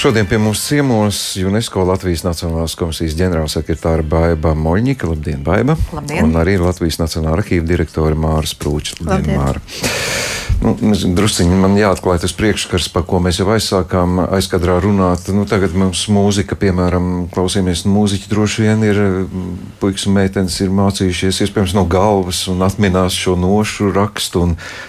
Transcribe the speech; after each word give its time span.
Šodien 0.00 0.24
pie 0.26 0.38
mums 0.40 0.62
ciemos 0.64 1.16
UNESCO 1.36 1.82
Latvijas 1.84 2.22
Nacionālās 2.24 2.72
komisijas 2.80 3.12
ģenerālsekretāra 3.18 4.00
Baiva 4.00 4.54
Moļņika. 4.56 5.10
Labdien, 5.10 5.42
Baiva! 5.44 5.74
Labdien. 5.92 6.24
Un 6.24 6.38
arī 6.40 6.54
Latvijas 6.56 6.96
Nacionālā 7.02 7.42
arhīva 7.42 7.68
direktore 7.68 8.16
Māra 8.16 8.48
Sprūča. 8.48 8.96
Labdien. 9.04 9.36
Māra. 9.36 9.60
Nu, 10.60 10.74
drusciņi 11.16 11.56
man 11.56 11.72
jāatklāj 11.78 12.18
tas 12.20 12.34
priekšskars, 12.36 12.90
par 12.92 13.06
ko 13.08 13.16
mēs 13.24 13.38
jau 13.40 13.46
aizsākām 13.54 14.18
aizkadrā 14.26 14.74
runāt. 14.84 15.30
Nu, 15.32 15.46
tagad 15.48 15.72
mums 15.72 16.02
mūzika, 16.12 16.58
piemēram, 16.60 17.30
klausīsimies 17.32 17.86
mūziķi 17.88 18.28
droši 18.28 18.66
vien 18.66 18.84
ir 18.84 19.00
puikas 19.80 20.04
un 20.10 20.18
meitenes 20.18 20.58
ir 20.60 20.74
mācījušies 20.76 21.40
iespējams 21.46 21.72
no 21.78 21.86
galvas 21.88 22.42
un 22.52 22.60
atminās 22.66 23.16
šo 23.16 23.38
nošu 23.40 23.88
rakstu. 23.96 24.42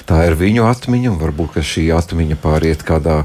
Tā 0.09 0.25
ir 0.27 0.35
viņu 0.41 0.67
atmiņa, 0.67 1.13
un 1.13 1.21
varbūt 1.21 1.61
šī 1.63 1.85
atmiņa 1.95 2.39
pāriet 2.43 2.83
kādā 2.87 3.21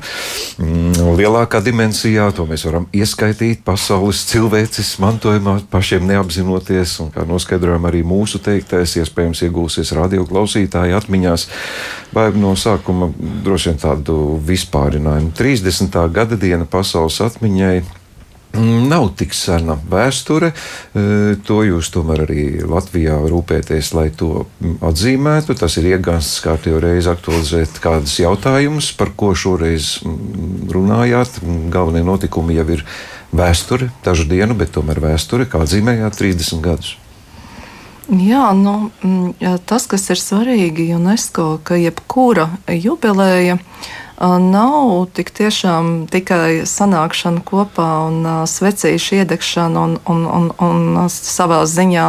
mm, 0.63 1.03
lielākā 1.19 1.59
dimensijā. 1.67 2.29
To 2.39 2.47
mēs 2.47 2.69
varam 2.69 2.87
ieskaitīt 2.95 3.67
pasaules 3.67 4.23
cilvēces 4.31 4.93
mantojumā, 5.03 5.57
pašiem 5.75 6.07
neapzinoties, 6.13 6.95
un 7.03 7.11
kā 7.11 7.27
noskaidrojam 7.27 7.91
arī 7.91 8.07
mūsu 8.07 8.39
teiktais, 8.39 8.95
iespējams 9.03 9.43
iegūsies 9.51 9.97
radioklausītāju 9.99 11.01
atmiņās. 11.03 11.51
Vai 12.15 12.31
no 12.41 12.55
sākuma 12.59 13.11
droši 13.17 13.73
vien 13.73 13.79
tādu 13.83 14.17
vispārinājumu. 14.47 15.35
30. 15.37 16.01
gada 16.15 16.39
diena 16.41 16.69
pasaules 16.69 17.21
atmiņai. 17.25 17.79
Nav 18.57 19.11
tik 19.19 19.35
sena 19.37 19.75
vēsture, 19.91 20.49
e, 20.49 21.35
to 21.45 21.59
jūs 21.67 21.91
tomēr 21.93 22.23
arī 22.25 22.45
Latvijā 22.65 23.19
rūpēties, 23.29 23.91
lai 23.93 24.07
to 24.17 24.47
atzīmētu. 24.81 25.59
Tas 25.61 25.77
ir 25.77 25.91
iegāns 25.93 26.31
kārtīgi 26.45 26.81
reizi 26.81 27.13
aktualizēt 27.13 27.77
kādus 27.85 28.17
jautājumus, 28.23 28.95
par 28.97 29.13
ko 29.19 29.35
šoreiz 29.37 29.99
runājāt. 30.73 31.43
Galvenie 31.75 32.07
notikumi 32.07 32.57
jau 32.57 32.69
ir 32.79 32.87
vēsture, 33.37 33.91
dažu 34.07 34.25
dienu, 34.31 34.57
bet 34.57 34.73
tomēr 34.73 35.03
vēsture, 35.05 35.49
kā 35.51 35.67
atzīmējāt 35.67 36.17
30 36.23 36.65
gadus. 36.65 36.97
Jā, 38.07 38.53
nu, 38.55 38.93
tas, 39.67 39.89
kas 39.91 40.05
ir 40.15 40.21
svarīgi 40.21 40.93
UNESCO, 40.95 41.57
ka 41.67 41.75
jebkura 41.75 42.53
jubileja 42.71 43.59
nav 44.23 45.09
tik 45.13 45.33
tiešām 45.35 46.07
tikai 46.09 46.63
sanākšana 46.71 47.43
kopā 47.45 47.89
un 48.07 48.23
svecīšu 48.49 49.19
iedegšana 49.21 49.83
un, 49.83 49.97
un, 50.07 50.23
un, 50.25 50.47
un 50.63 51.09
savā 51.11 51.65
ziņā 51.67 52.07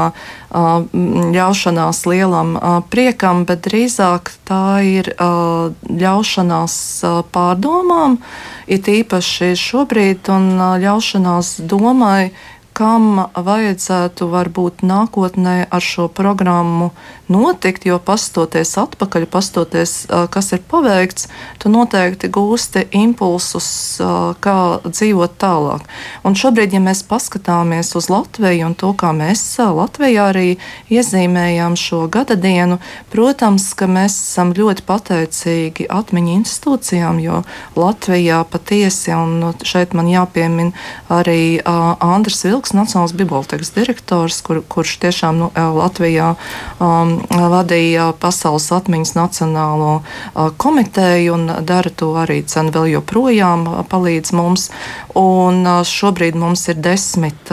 ļaušanās 1.33 2.03
lielam 2.07 2.53
priekam, 2.93 3.43
bet 3.49 3.65
drīzāk 3.65 4.31
tā 4.47 4.79
ir 4.85 5.09
ļaušanās 5.17 6.77
pārdomām, 7.33 8.19
it 8.69 8.87
īpaši 8.87 9.55
šobrīd, 9.59 10.29
un 10.31 10.53
ļaušanās 10.85 11.57
domai, 11.65 12.31
kam 12.77 13.23
vajadzētu 13.33 14.27
varbūt 14.29 14.83
nākotnē 14.85 15.55
ar 15.73 15.83
šo 15.83 16.05
programmu 16.19 16.91
notikt, 17.31 17.87
jo 17.87 17.97
pastoties 18.03 18.75
atpakaļ, 18.77 19.25
pastoties, 19.31 19.93
kas 20.31 20.51
ir 20.53 20.61
paveikts, 20.69 21.29
tu 21.61 21.71
noteikti 21.71 22.29
gūsti 22.33 22.85
impulsus, 22.97 23.69
kā 24.43 24.57
dzīvot 24.85 25.37
tālāk. 25.41 25.87
Un 26.27 26.37
šobrīd, 26.37 26.75
ja 26.77 26.83
mēs 26.83 27.03
paskatāmies 27.07 27.93
uz 27.97 28.09
Latviju 28.11 28.69
un 28.69 28.77
to, 28.77 28.91
kā 28.97 29.13
mēs 29.15 29.43
Latvijā 29.57 30.29
arī 30.33 30.47
iezīmējām 30.93 31.79
šo 31.79 32.03
gada 32.11 32.37
dienu, 32.37 32.81
protams, 33.13 33.71
ka 33.77 33.89
mēs 33.89 34.19
esam 34.27 34.53
ļoti 34.57 34.85
pateicīgi 34.87 35.89
atmiņu 35.89 36.35
institūcijām, 36.41 37.23
jo 37.23 37.41
Latvijā 37.79 38.43
patiesi, 38.51 39.15
un 39.17 39.53
šeit 39.65 39.97
man 39.97 40.11
jāpiemina 40.11 40.75
arī 41.13 41.57
Andris 41.65 42.43
Vilks, 42.43 42.57
Vilks, 42.57 42.73
Nacionālās 42.73 43.13
bibliotekas 43.13 43.69
direktors, 43.75 44.41
kur, 44.41 44.63
kurš 44.65 44.97
tiešām 45.03 45.37
nu, 45.37 45.51
Latvijā 45.53 46.35
um, 46.81 47.16
vadīja 47.31 48.11
Pasaules 48.19 48.67
atmiņas 48.75 49.13
nacionālo 49.17 49.93
komiteju 50.61 51.33
un 51.37 51.49
dara 51.67 51.89
to 51.89 52.11
arī 52.21 52.41
cenu 52.47 52.73
vēl 52.75 52.91
joprojām 52.97 53.65
palīdz 53.91 54.33
mums. 54.37 54.69
Un 55.17 55.65
šobrīd 55.87 56.37
mums 56.37 56.67
ir 56.71 56.79
desmit, 56.83 57.51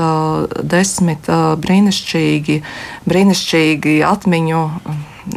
desmit 0.76 1.32
brīnišķīgi, 1.64 2.60
brīnišķīgi 3.08 3.98
atmiņu 4.10 4.62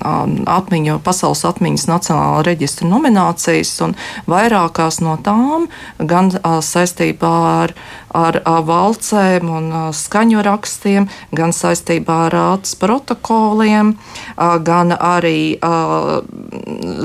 atmiņu, 0.03 0.99
pasaules 1.05 1.43
atmiņas 1.47 1.87
nacionālā 1.89 2.43
reģistra 2.47 2.87
nominācijas, 2.89 3.73
un 3.85 3.95
vairākās 4.29 4.99
no 5.03 5.17
tām 5.23 5.67
gan 5.99 6.31
saistībā 6.33 7.33
ar, 7.63 7.73
ar 8.17 8.39
valcēm 8.67 9.51
un 9.51 9.69
skaņu 9.95 10.43
rakstiem, 10.45 11.07
gan 11.31 11.55
saistībā 11.55 12.17
ar 12.27 12.35
rātas 12.35 12.75
protokoliem, 12.79 13.95
gan 14.37 14.93
arī 14.97 15.57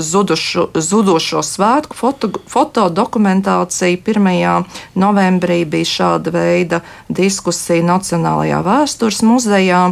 zudušu, 0.03 0.69
zudošo 0.75 1.43
svētku 1.45 1.97
foto, 1.97 2.31
fotodokumentāciju. 2.51 4.01
1. 4.03 4.67
novembrī 4.99 5.63
bija 5.69 5.89
šāda 5.89 6.33
veida 6.33 6.81
diskusija 7.09 7.83
Nacionālajā 7.87 8.61
vēstures 8.65 9.23
muzejā. 9.25 9.83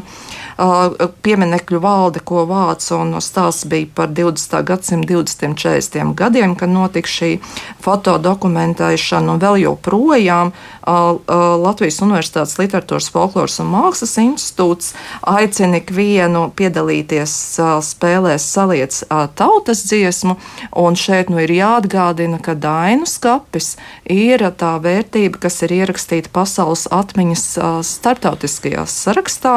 Pieminekļu 0.61 1.79
valde, 1.81 2.21
ko 2.21 2.43
vāca 2.45 2.99
un 3.01 3.15
stāsts 3.17 3.65
bija 3.65 3.87
par 3.97 4.11
20. 4.13 4.59
gadsimta 4.67 5.09
20. 5.09 5.47
un 5.47 5.55
40. 5.57 6.13
gadiem, 6.19 6.53
kad 6.59 6.69
notika 6.69 7.09
šī 7.09 7.31
fotodokumentēšana, 7.81 9.33
un 9.33 9.41
vēl 9.41 9.63
joprojām 9.63 10.51
Latvijas 10.85 11.99
Universitātes 12.01 12.57
Literatūras, 12.59 13.09
Folkloras 13.13 13.59
un 13.61 13.71
Mākslas 13.73 14.15
institūts 14.21 14.93
aicina 15.29 15.79
ikvienu 15.81 16.47
piedalīties 16.57 17.35
spēlēs 17.85 18.45
saliec 18.45 19.01
tautas 19.37 19.83
dziesmu, 19.89 20.37
un 20.77 20.97
šeit 20.97 21.29
nu 21.33 21.41
ir 21.41 21.53
jāatgādina, 21.57 22.41
ka 22.41 22.53
Dainu 22.57 23.09
skapis 23.09 23.75
ir 24.05 24.45
tā 24.57 24.75
vērtība, 24.81 25.41
kas 25.41 25.61
ir 25.65 25.73
ierakstīta 25.81 26.33
pasaules 26.33 26.87
atmiņas 26.91 27.45
starptautiskajā 27.87 28.85
sarakstā, 28.89 29.55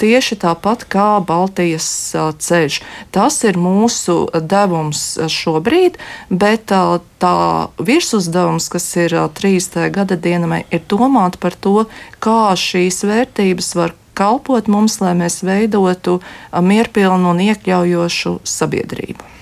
tieši 0.00 0.40
tāpat 0.46 0.86
kā 0.92 1.08
Baltijas 1.26 1.88
ceļš. 2.14 2.80
Tas 3.14 3.42
ir 3.46 3.58
mūsu 3.60 4.18
devums 4.40 5.04
šobrīd, 5.32 5.98
bet 6.30 6.70
tā 6.70 7.36
virsuzdevums, 7.82 8.70
kas 8.72 8.88
ir 9.02 9.18
30. 9.40 9.90
gada 9.94 10.16
dienamai, 10.16 10.64
ir 10.70 10.86
domāt 10.88 11.40
par 11.42 11.58
to, 11.58 11.86
kā 12.22 12.54
šīs 12.58 13.02
vērtības 13.06 13.74
var 13.78 13.96
kalpot 14.16 14.70
mums, 14.72 15.00
lai 15.04 15.12
mēs 15.18 15.42
veidotu 15.44 16.20
mierpilnu 16.52 17.34
un 17.34 17.42
iekļaujošu 17.50 18.38
sabiedrību. 18.56 19.32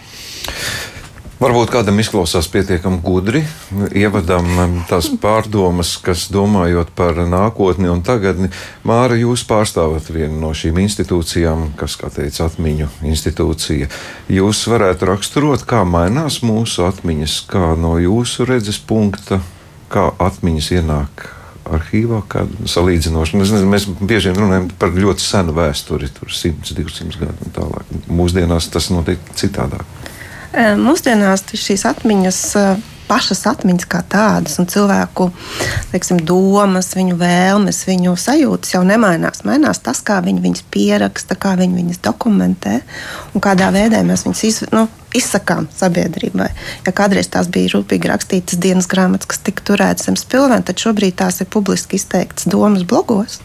Varbūt 1.34 1.72
kādam 1.74 1.98
izklausās 1.98 2.46
pietiekami 2.46 3.00
gudri, 3.02 3.40
ievadam 3.98 4.46
tās 4.86 5.08
pārdomas, 5.18 5.96
kas 5.98 6.28
domājot 6.30 6.92
par 6.94 7.18
nākotni 7.26 7.90
un 7.90 8.04
tagadni. 8.06 8.52
Māra, 8.86 9.18
jūs 9.18 9.42
pārstāvat 9.48 10.12
vienu 10.14 10.38
no 10.44 10.52
šīm 10.54 10.78
institūcijām, 10.84 11.72
kas, 11.80 11.98
kā 11.98 12.12
teica, 12.14 12.46
atmiņu 12.46 12.86
institūcija. 13.10 13.90
Jūs 14.30 14.62
varētu 14.70 15.10
raksturot, 15.10 15.66
kā 15.66 15.82
mainās 15.82 16.38
mūsu 16.46 16.86
atmiņas, 16.86 17.40
kā 17.50 17.74
no 17.82 17.96
jūsu 17.98 18.46
redzes 18.46 18.78
punkta, 18.78 19.42
kā 19.90 20.12
atmiņas 20.22 20.70
ienāk 20.78 21.28
arhīvā, 21.66 22.22
kāda 22.30 22.70
salīdzinoša. 22.70 23.42
Nezinu, 23.42 23.68
mēs 23.74 23.88
bieži 23.98 24.30
vien 24.30 24.42
runājam 24.44 24.70
par 24.78 24.94
ļoti 24.94 25.26
senu 25.26 25.54
vēsturi, 25.56 26.14
tur 26.14 26.30
100, 26.30 26.78
200 26.78 27.22
gadu 27.26 27.46
un 27.46 27.54
tālāk. 27.58 27.94
Mūsdienās 28.06 28.70
tas 28.70 28.92
notiek 28.94 29.32
citādāk. 29.34 29.82
Mūsdienās 30.54 31.46
šīs 31.58 31.86
atmiņas 31.90 32.42
pašas 33.08 33.44
atmiņas 33.50 33.86
kā 33.90 34.00
tādas, 34.08 34.56
un 34.60 34.68
cilvēku 34.70 35.28
teiksim, 35.92 36.20
domas, 36.26 36.92
viņu 36.96 37.18
vēlmes, 37.20 37.82
viņu 37.88 38.16
sajūtas 38.20 38.74
jau 38.76 38.82
nemainās. 38.86 39.44
Mainās 39.44 39.82
tas, 39.84 40.00
kā 40.04 40.20
viņi 40.24 40.44
viņus 40.44 40.64
pieraksta, 40.72 41.36
kā 41.38 41.54
viņi 41.60 41.80
viņus 41.80 42.02
dokumentē 42.04 42.80
un 43.34 43.44
kādā 43.44 43.70
veidā 43.74 44.02
mēs 44.06 44.24
viņus 44.26 44.44
iz, 44.48 44.62
nu, 44.72 44.86
izsakām 45.14 45.68
sabiedrībai. 45.74 46.48
Ja 46.86 46.92
kādreiz 46.96 47.28
tās 47.32 47.48
bija 47.52 47.72
rūpīgi 47.74 48.10
rakstītas 48.10 48.58
dienas 48.60 48.88
grāmatas, 48.90 49.28
kas 49.30 49.40
tika 49.46 49.64
turētas 49.70 50.08
zem 50.08 50.18
spilvena, 50.18 50.62
tad 50.66 50.82
šobrīd 50.82 51.16
tās 51.20 51.40
ir 51.42 51.48
publiski 51.54 51.98
izteiktas 52.00 52.48
domas 52.50 52.84
blogos. 52.88 53.38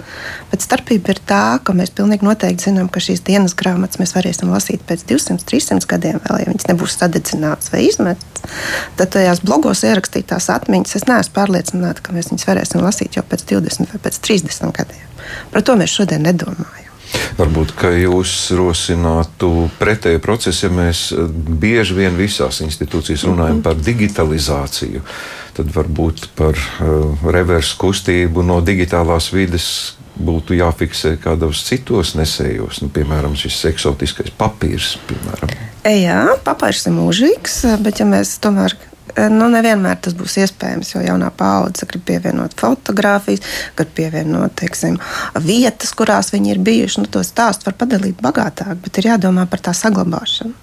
Bet 0.51 0.65
starpība 0.65 1.13
ir 1.13 1.21
tā, 1.29 1.43
ka 1.63 1.75
mēs 1.77 1.93
pilnīgi 1.95 2.25
noteikti 2.25 2.69
zinām, 2.69 2.89
ka 2.91 3.03
šīs 3.03 3.23
dienas 3.27 3.55
grāmatas 3.59 4.01
mēs 4.01 4.15
varēsim 4.17 4.51
lasīt 4.53 4.83
pēc 4.89 5.05
200, 5.09 5.45
300 5.49 5.89
gadiem, 5.93 6.19
vēl 6.25 6.43
ja 6.43 6.49
viņas 6.49 6.69
nebūs 6.71 6.97
sadedzinātas 6.99 7.73
vai 7.73 7.85
izmetas. 7.87 8.25
Tad 8.97 9.13
tajās 9.13 9.43
blogos 9.45 9.83
ierakstītās 9.85 10.49
atmiņas 10.53 10.99
es 10.99 11.07
neesmu 11.09 11.35
pārliecināta, 11.37 12.03
ka 12.03 12.15
mēs 12.15 12.31
viņas 12.33 12.49
varēsim 12.49 12.85
lasīt 12.85 13.19
jau 13.19 13.25
pēc 13.29 13.45
20 13.53 13.93
vai 13.93 14.03
pēc 14.07 14.21
30 14.25 14.77
gadiem. 14.79 15.09
Par 15.53 15.65
to 15.65 15.75
mēs 15.79 15.93
šodien 15.99 16.25
nedomājam. 16.25 16.88
Varbūt 17.39 17.73
jūs 18.01 18.33
rosinātu 18.57 19.69
pretēju 19.79 20.19
procesu, 20.23 20.65
ja 20.67 20.73
mēs 20.73 21.09
eh, 21.13 21.27
bieži 21.31 21.95
vien 21.97 22.17
visās 22.19 22.61
institūcijās 22.65 23.23
runājam 23.27 23.59
mm 23.59 23.61
-hmm. 23.61 23.63
par 23.63 23.75
digitalizāciju. 23.75 25.01
tad 25.59 25.71
varbūt 25.75 26.29
par 26.35 26.55
uh, 26.55 27.31
reversu 27.31 27.77
kustību 27.77 28.43
no 28.47 28.61
digitālās 28.61 29.33
vides 29.33 29.95
būtu 30.19 30.57
jāfiksē 30.59 31.17
kādos 31.23 31.63
citos 31.67 32.13
nesējos, 32.15 32.81
nu, 32.83 32.89
piemēram, 32.89 33.35
šis 33.39 33.65
eksotiskais 33.71 34.31
papīrs. 34.37 34.97
Piemēram. 35.07 35.53
Jā, 35.87 36.35
papīrs 36.43 36.85
ir 36.89 36.95
mūžīgs, 36.97 37.61
bet 37.83 37.99
ja 37.99 38.07
mēs 38.09 38.37
tomēr 38.43 38.75
nu, 39.33 39.49
nevienmēr 39.51 39.99
tas 40.03 40.15
būs 40.17 40.37
iespējams, 40.43 40.93
jo 40.93 41.03
jaunā 41.03 41.31
paudze 41.35 41.87
grib 41.89 42.03
pievienot 42.07 42.55
fotogrāfijas, 42.59 43.43
grib 43.77 43.93
pievienot 43.97 44.55
teiksim, 44.59 44.99
vietas, 45.45 45.93
kurās 45.97 46.33
viņi 46.35 46.53
ir 46.55 46.63
bijuši. 46.65 47.03
Nu, 47.03 47.11
to 47.11 47.23
stāstu 47.25 47.69
var 47.69 47.77
padalīt 47.79 48.21
bagātāk, 48.23 48.75
bet 48.85 49.01
ir 49.01 49.11
jādomā 49.13 49.47
par 49.49 49.63
tā 49.65 49.75
saglabāšanu. 49.77 50.53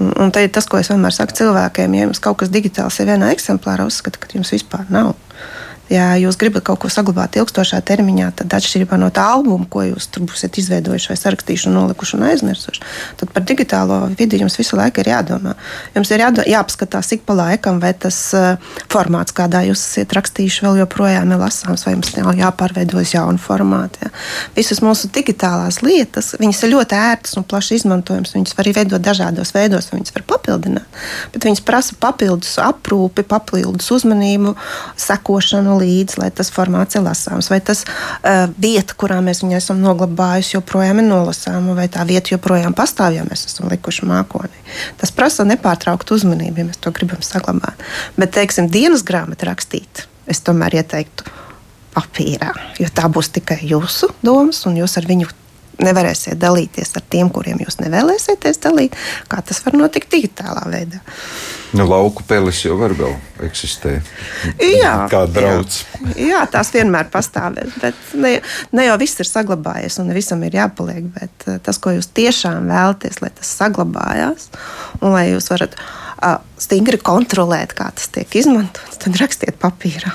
Un, 0.00 0.12
un 0.26 0.32
tas, 0.34 0.66
ko 0.68 0.80
es 0.80 0.90
vienmēr 0.92 1.14
saku 1.14 1.36
cilvēkiem, 1.38 1.94
ja 1.96 2.04
jums 2.04 2.20
kaut 2.22 2.42
kas 2.42 2.52
digitāls 2.52 2.98
ir 3.00 3.08
vienā 3.08 3.30
eksemplārā, 3.32 3.86
uzskata, 3.88 4.20
ka 4.20 4.34
jums 4.36 4.52
vispār 4.52 4.84
nav. 4.92 5.14
Ja 5.92 6.16
jūs 6.18 6.34
gribat 6.40 6.64
kaut 6.66 6.80
ko 6.82 6.88
saglabāt 6.90 7.36
ilgstošā 7.38 7.78
termiņā, 7.86 8.32
tad 8.40 8.54
atšķirībā 8.58 8.96
no 8.98 9.12
tā 9.14 9.22
albuma, 9.36 9.68
ko 9.70 9.84
jūs 9.86 10.08
tur 10.10 10.24
būsiet 10.26 10.58
izveidojuši, 10.58 11.12
vai 11.12 11.16
sarakstījuši, 11.20 11.70
nolikuši 11.70 12.16
un 12.18 12.24
aizmirsuši, 12.26 12.82
tad 13.20 13.30
par 13.30 13.44
digitālo 13.46 14.00
vidi 14.18 14.40
jums 14.40 14.58
visu 14.58 14.78
laiku 14.78 15.04
ir 15.04 15.12
jādomā. 15.12 15.54
Jums 15.94 16.10
ir 16.10 16.24
jādo, 16.24 16.42
jāpaskatās 16.42 17.12
ik 17.14 17.22
pa 17.28 17.36
laikam, 17.38 17.78
vai 17.82 17.92
tas 17.94 18.18
uh, 18.34 18.56
formāts, 18.90 19.34
kādā 19.36 19.62
jūs 19.68 19.84
esat 19.92 20.16
rakstījuši, 20.18 20.64
vēl 20.66 20.80
joprojām 20.82 21.36
ir 21.36 21.40
lasāms, 21.44 21.86
vai 21.86 21.94
jums 21.94 22.10
jāpārveidojas 22.40 23.14
jaunu 23.14 23.38
formātu. 23.42 24.02
Ja. 24.02 24.10
Visas 24.58 24.82
mūsu 24.82 25.12
digitālās 25.14 25.78
lietas, 25.86 26.32
viņas 26.42 26.64
ir 26.66 26.74
ļoti 26.74 26.98
ērtas 26.98 27.38
un 27.38 27.46
plaši 27.46 27.78
izmantojamas. 27.78 28.34
Viņas 28.34 28.58
var 28.58 28.66
arī 28.66 28.74
veidot 28.80 29.06
dažādos 29.06 29.54
veidos, 29.54 29.92
viņas 29.94 30.18
var 30.18 30.26
papildināt, 30.34 31.00
bet 31.30 31.46
viņas 31.46 31.62
prasa 31.66 31.94
papildus 32.00 32.56
aprūpi, 32.62 33.22
papildus 33.28 33.92
uzmanību, 33.94 34.56
sekošanu 35.06 35.75
līdzi, 35.80 36.20
lai 36.22 36.30
tas 36.34 36.50
formāts 36.52 36.98
ir 36.98 37.04
lasāms, 37.06 37.50
vai 37.52 37.60
tas 37.64 37.84
uh, 37.86 38.46
vieta, 38.60 38.96
kurā 38.98 39.20
mēs 39.24 39.42
viņu 39.44 39.58
esam 39.58 39.80
noglabājuši, 39.84 40.56
joprojām 40.58 41.02
ir 41.02 41.08
nolasāma, 41.08 41.76
vai 41.78 41.88
tā 41.92 42.04
vieta 42.08 42.34
joprojām 42.34 42.76
pastāv, 42.76 43.16
ja 43.18 43.24
mēs 43.28 43.46
esam 43.50 43.70
likuši 43.72 44.08
mākonī. 44.10 44.66
Tas 45.00 45.14
prasa 45.14 45.46
nepārtrauktu 45.48 46.18
uzmanību, 46.18 46.62
ja 46.62 46.68
mēs 46.70 46.82
to 46.82 46.92
gribam 46.96 47.22
saglabāt. 47.24 47.82
Bet, 48.18 48.34
teiksim, 48.36 48.70
dienas 48.72 49.06
grāmatu 49.06 49.48
rakstīt, 49.48 50.06
es 50.26 50.42
tomēr 50.44 50.80
ieteiktu 50.82 51.30
papīrā, 51.96 52.52
jo 52.80 52.92
tā 52.92 53.08
būs 53.08 53.32
tikai 53.38 53.62
jūsu 53.64 54.12
domas, 54.24 54.64
un 54.68 54.76
jūs 54.82 54.98
ar 55.00 55.08
viņu 55.08 55.30
nevarēsiet 55.82 56.38
dalīties 56.40 56.94
ar 56.96 57.04
tiem, 57.10 57.30
kuriem 57.32 57.60
jūs 57.64 57.80
nevēlēsieties 57.82 58.62
dalīt, 58.64 58.96
kā 59.30 59.42
tas 59.44 59.60
var 59.66 59.76
notikt 59.76 60.12
digitālā 60.14 60.64
veidā. 60.72 61.02
Nu, 61.76 61.84
lauku 61.88 62.22
peles 62.24 62.60
jau 62.62 62.76
var 62.78 62.94
vēl 62.96 63.12
eksistēt. 63.44 64.06
Jā, 64.62 64.92
kā 65.12 65.24
draudz. 65.28 65.82
Jā, 66.14 66.28
jā, 66.30 66.42
tās 66.52 66.70
vienmēr 66.72 67.10
pastāvēs. 67.12 67.74
Bet 67.82 68.14
ne, 68.16 68.36
ne 68.76 68.86
jau 68.86 68.96
viss 69.02 69.20
ir 69.20 69.28
saglabājies, 69.28 69.98
un 70.00 70.14
visam 70.16 70.44
ir 70.46 70.56
jāpaliek. 70.56 71.10
Bet 71.18 71.48
eh, 71.50 71.58
tas, 71.66 71.80
ko 71.82 71.92
jūs 71.96 72.08
tiešām 72.16 72.70
vēlaties, 72.70 73.20
lai 73.24 73.32
tas 73.36 73.52
saglabājās, 73.58 74.48
un 75.02 75.16
lai 75.16 75.26
jūs 75.32 75.50
varat 75.52 75.76
uh, 75.76 76.38
stingri 76.62 77.02
kontrolēt, 77.02 77.74
kā 77.76 77.90
tas 77.98 78.08
tiek 78.14 78.38
izmantots, 78.38 79.02
tad 79.02 79.18
rakstiet 79.20 79.58
papīrā. 79.60 80.14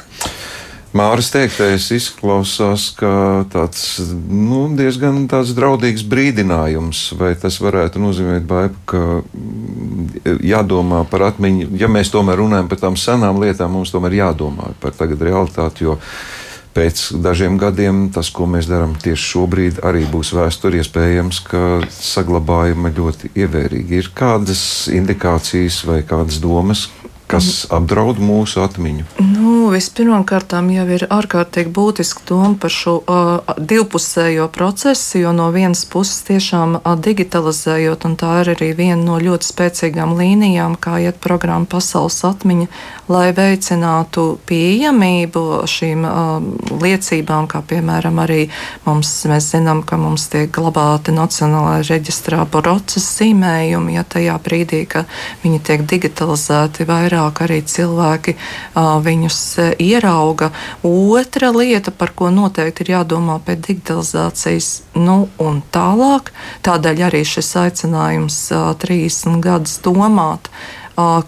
Māris 0.91 1.29
teiktais 1.31 1.85
izklausās 1.95 2.89
kā 2.99 3.45
tāds 3.51 4.01
nu, 4.27 4.65
diezgan 4.75 5.23
tāds 5.31 5.53
draudīgs 5.55 6.03
brīdinājums, 6.11 7.05
vai 7.15 7.31
tas 7.39 7.61
varētu 7.63 8.01
nozīmēt, 8.03 8.43
baipu, 8.47 8.81
ka 8.91 9.03
mm, 9.21 10.41
jādomā 10.43 11.05
par 11.07 11.29
atmiņu. 11.29 11.69
Ja 11.79 11.87
mēs 11.91 12.11
tomēr 12.11 12.41
runājam 12.43 12.67
par 12.67 12.83
tām 12.83 12.99
senām 12.99 13.39
lietām, 13.39 13.71
mums 13.77 13.93
tomēr 13.95 14.19
jādomā 14.19 14.73
par 14.83 14.91
tagad 14.97 15.23
realitāti, 15.29 15.87
jo 15.87 15.95
pēc 16.75 17.05
dažiem 17.23 17.55
gadiem 17.61 18.09
tas, 18.11 18.27
ko 18.27 18.49
mēs 18.51 18.67
darām 18.67 18.97
tieši 18.99 19.29
šobrīd, 19.31 19.79
arī 19.87 20.03
būs 20.11 20.33
vēsture. 20.35 20.83
Iespējams, 20.83 21.39
ka 21.47 21.63
saglabājuma 21.87 22.91
ļoti 22.97 23.31
ievērīgi 23.39 24.01
ir 24.03 24.11
kādas 24.15 24.89
indikācijas 24.91 25.85
vai 25.87 26.01
kādas 26.07 26.43
domas, 26.43 26.89
kas 27.31 27.63
apdraud 27.71 28.19
mūsu 28.19 28.59
atmiņu? 28.63 29.07
Vispirmkārt, 29.71 30.51
jau 30.51 30.83
ir 30.91 31.05
ārkārtīgi 31.07 31.71
būtiski 31.71 32.25
doma 32.27 32.57
par 32.59 32.73
šo 32.73 32.97
uh, 32.99 33.53
divpusējo 33.55 34.49
procesu, 34.51 35.21
jo 35.21 35.31
no 35.35 35.45
vienas 35.55 35.85
puses 35.87 36.25
tiešām 36.27 36.73
uh, 36.79 36.95
digitalizējot, 36.99 38.03
un 38.09 38.17
tā 38.19 38.31
ir 38.41 38.51
arī 38.55 38.71
viena 38.75 38.99
no 38.99 39.19
ļoti 39.21 39.47
spēcīgām 39.47 40.15
līnijām, 40.19 40.75
kā 40.75 40.97
iet 41.05 41.21
programma 41.23 41.69
Pasaules 41.71 42.17
atmiņa, 42.27 42.67
lai 43.11 43.29
veicinātu 43.37 44.25
pieejamību 44.49 45.43
šīm 45.71 46.03
uh, 46.09 46.75
liecībām, 46.81 47.47
kā 47.51 47.63
piemēram 47.71 48.19
arī 48.25 48.41
mums, 48.89 49.13
mēs 49.31 49.53
zinām, 49.53 49.85
ka 49.87 49.99
mums 50.01 50.27
tiek 50.33 50.51
glabāti 50.51 51.15
Nacionālajā 51.15 51.87
reģistrā 51.93 52.43
procesa 52.51 53.21
zīmējumi, 53.21 53.95
ja 53.95 54.03
tajā 54.03 54.35
brīdī, 54.43 54.83
ka 54.91 55.05
viņi 55.45 55.63
tiek 55.69 55.87
digitalizēti 55.95 56.89
vairāk 56.91 57.45
arī 57.47 57.61
cilvēki 57.63 58.35
viņus 58.75 59.41
ierauga. 59.79 60.51
Otra 60.87 61.51
lieta, 61.55 61.91
par 61.91 62.13
ko 62.15 62.29
noteikti 62.33 62.85
ir 62.85 62.93
jādomā 62.95 63.39
pēc 63.45 63.63
digitalizācijas, 63.69 64.69
nu 64.97 65.25
un 65.41 65.63
tālāk, 65.73 66.33
tādēļ 66.65 67.07
arī 67.09 67.23
šis 67.27 67.55
aicinājums 67.65 68.43
30 68.83 69.41
gadus 69.43 69.79
domāt 69.85 70.51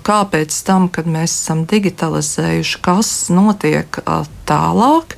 kāpēc 0.03 0.56
tam, 0.68 0.89
kad 0.91 1.07
mēs 1.07 1.31
esam 1.31 1.63
digitalizējuši, 1.65 2.80
kas 2.83 3.09
notiek 3.33 4.00
tālāk, 4.45 5.15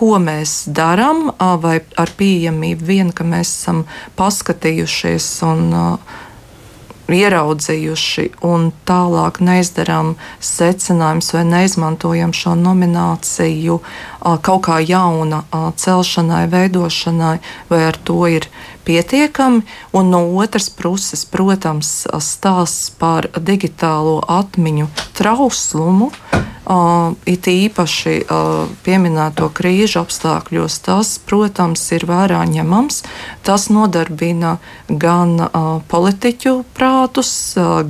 ko 0.00 0.18
mēs 0.22 0.64
darām, 0.68 1.30
vai 1.38 1.80
ar 1.96 2.12
pieejamību 2.16 2.84
vien, 2.84 3.12
ka 3.12 3.24
mēs 3.24 3.52
esam 3.52 3.84
paskatījušies 4.16 5.28
un 5.48 5.66
ieraudzījuši 7.14 8.26
un 8.46 8.70
tālāk 8.88 9.40
neizdarām 9.44 10.14
secinājumus 10.44 11.32
vai 11.36 11.44
neizmantojam 11.48 12.34
šo 12.36 12.54
nomināciju 12.58 13.80
kaut 14.44 14.62
kā 14.66 14.80
jauna 14.84 15.42
celšanai, 15.80 16.44
veidošanai, 16.52 17.38
vai 17.70 17.80
ar 17.88 17.98
to 18.04 18.20
ir 18.28 18.48
pietiekami. 18.84 19.62
Un 19.92 20.10
no 20.10 20.22
otras 20.40 20.70
puses, 20.70 21.24
protams, 21.24 22.06
stāsts 22.20 22.90
par 22.98 23.30
digitālo 23.36 24.20
atmiņu 24.28 24.90
trauslumu. 25.18 26.10
Uh, 26.70 27.16
it 27.26 27.48
īpaši 27.50 28.12
uh, 28.30 28.68
pieminēto 28.86 29.48
krīžu 29.50 30.04
apstākļos, 30.04 30.76
tas, 30.86 31.08
protams, 31.26 31.82
ir 31.96 32.04
vērā 32.06 32.44
ņemams. 32.46 33.00
Tas 33.42 33.64
nodarbina 33.74 34.52
gan 34.86 35.32
uh, 35.42 35.80
politiķu 35.90 36.52
prātus, 36.76 37.32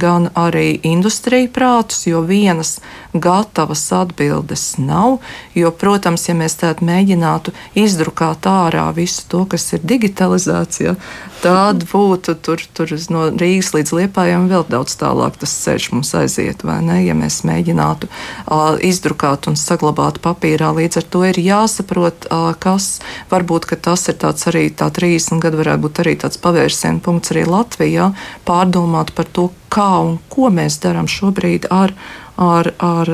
gan 0.01 0.31
arī 0.33 0.81
industriju 0.89 1.51
prātus, 1.53 2.07
jo 2.09 2.23
vienas 2.25 2.79
gatavas 3.13 3.85
atbildes 3.93 4.79
nav. 4.81 5.19
Jo, 5.53 5.75
protams, 5.77 6.25
ja 6.31 6.39
mēs 6.41 6.57
tādu 6.63 6.89
mēģinātu 6.89 7.53
izdrukāt 7.77 8.49
ārā 8.49 8.87
visu 8.97 9.29
to, 9.29 9.45
kas 9.45 9.75
ir 9.77 9.85
digitalizācija, 9.85 10.97
tad 11.41 11.85
būtu 11.91 12.35
tur, 12.45 12.63
tur 12.77 12.93
no 13.13 13.27
Rīgas 13.33 13.73
līdz 13.75 13.93
Liepājam 13.97 14.49
vēl 14.51 14.67
daudz 14.71 14.97
tālāk 15.01 15.39
tas 15.41 15.53
ceļš 15.65 15.91
mums 15.95 16.13
aiziet, 16.19 16.65
vai 16.67 16.81
ne? 16.85 17.01
Ja 17.07 17.17
mēs 17.19 17.41
mēģinātu 17.49 18.09
uh, 18.11 18.77
izdrukāt 18.87 19.49
un 19.51 19.59
saglabāt 19.59 20.21
papīrā, 20.25 20.73
līdz 20.77 21.01
ar 21.01 21.09
to 21.13 21.25
ir 21.29 21.41
jāsaprot, 21.41 22.29
uh, 22.31 22.51
kas 22.61 23.01
varbūt 23.33 23.71
tas 23.81 24.09
ir 24.13 24.19
tāds 24.21 24.47
arī 24.51 24.69
tā 24.71 24.91
30 24.93 25.41
gadu 25.43 25.61
varētu 25.63 25.85
būt 25.87 26.03
arī 26.05 26.17
tāds 26.21 26.41
pavērsienu 26.41 27.03
punkts 27.05 27.33
arī 27.35 27.47
Latvijā, 27.49 28.13
pārdomāt 28.49 29.15
par 29.17 29.29
to, 29.31 29.51
kā 29.73 29.91
un 30.05 30.19
ko 30.33 30.51
mēs 30.53 30.81
darām 30.83 31.09
šobrīd 31.09 31.71
ar 31.71 31.95
ar, 32.41 32.73
ar 32.81 33.11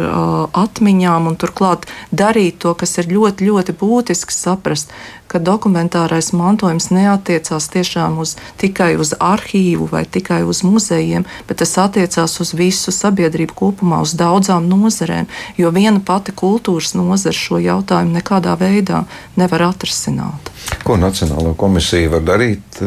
atmiņām, 0.54 1.26
un 1.30 1.36
turklāt 1.40 1.86
darīt 2.14 2.60
to, 2.62 2.72
kas 2.78 2.96
ir 3.02 3.10
ļoti, 3.10 3.48
ļoti 3.50 3.74
būtiski 3.76 4.34
saprast, 4.34 4.92
ka 5.26 5.40
dokumentārais 5.42 6.30
mantojums 6.36 6.88
neatiecās 6.94 7.66
tiešām 7.74 8.20
uz, 8.22 8.36
tikai 8.60 8.94
uz 9.02 9.12
arhīvu 9.18 9.88
vai 9.90 10.04
tikai 10.06 10.44
uz 10.46 10.62
muzejiem, 10.62 11.26
bet 11.48 11.58
tas 11.62 11.74
attiecās 11.82 12.38
uz 12.42 12.54
visu 12.54 12.94
sabiedrību 12.94 13.56
kopumā, 13.58 14.00
uz 14.06 14.14
daudzām 14.18 14.68
nozarēm, 14.70 15.26
jo 15.58 15.72
viena 15.74 15.98
pati 15.98 16.34
kultūras 16.36 16.94
nozara 16.94 17.34
šo 17.34 17.58
jautājumu 17.62 18.14
nekādā 18.20 18.54
veidā 18.60 19.02
nevar 19.36 19.66
atrisināt. 19.72 20.52
Ko 20.86 20.94
Nacionālā 21.00 21.56
komisija 21.58 22.14
var 22.14 22.22
darīt 22.26 22.78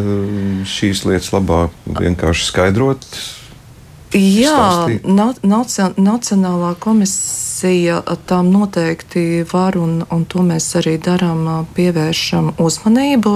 šīs 0.67 1.03
lietas 1.08 1.34
labā, 1.36 1.67
vienkārši 2.00 2.48
skaidrot? 2.48 3.12
Jā, 4.13 4.89
na, 5.06 5.28
nacionālā 6.01 6.72
komisija 6.82 8.00
tam 8.25 8.50
noteikti 8.50 9.44
var, 9.51 9.78
un, 9.78 10.00
un 10.10 10.24
to 10.25 10.42
mēs 10.42 10.66
arī 10.80 10.96
darām, 10.98 11.44
pievēršam 11.78 12.56
uzmanību 12.58 13.34